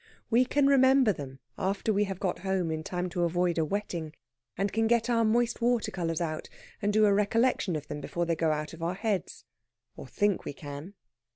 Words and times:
We 0.31 0.45
can 0.45 0.65
remember 0.65 1.13
them 1.13 1.37
after 1.59 1.93
we 1.93 2.05
have 2.05 2.19
got 2.19 2.39
home 2.39 2.71
in 2.71 2.83
time 2.83 3.07
to 3.09 3.21
avoid 3.23 3.59
a 3.59 3.63
wetting, 3.63 4.15
and 4.57 4.73
can 4.73 4.87
get 4.87 5.11
our 5.11 5.23
moist 5.23 5.61
water 5.61 5.91
colours 5.91 6.19
out 6.19 6.49
and 6.81 6.91
do 6.91 7.05
a 7.05 7.13
recollection 7.13 7.75
of 7.75 7.87
them 7.87 8.01
before 8.01 8.25
they 8.25 8.35
go 8.35 8.51
out 8.51 8.73
of 8.73 8.81
our 8.81 8.95
heads 8.95 9.45
or 9.95 10.07
think 10.07 10.43
we 10.43 10.53
can. 10.53 10.95